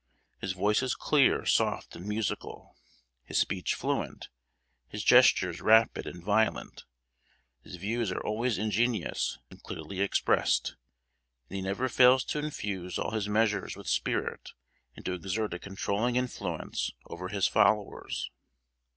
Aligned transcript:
His 0.39 0.53
voice 0.53 0.81
is 0.81 0.95
clear, 0.95 1.45
soft 1.45 1.95
and 1.95 2.07
musical; 2.07 2.75
his 3.23 3.37
speech 3.37 3.75
fluent; 3.75 4.29
his 4.87 5.03
gestures 5.03 5.61
rapid 5.61 6.07
and 6.07 6.23
violent. 6.23 6.85
His 7.61 7.75
views 7.75 8.11
are 8.11 8.19
always 8.23 8.57
ingenious 8.57 9.37
and 9.51 9.61
clearly 9.61 10.01
expressed; 10.01 10.75
and 11.51 11.55
he 11.57 11.61
never 11.61 11.87
fails 11.87 12.23
to 12.23 12.39
infuse 12.39 12.97
all 12.97 13.11
his 13.11 13.29
measures 13.29 13.75
with 13.75 13.85
spirit, 13.87 14.53
and 14.95 15.05
to 15.05 15.13
exert 15.13 15.53
a 15.53 15.59
controlling 15.59 16.15
influence 16.15 16.89
over 17.05 17.27
his 17.27 17.45
followers. 17.45 18.31